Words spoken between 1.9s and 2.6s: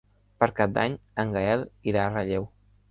irà a Relleu.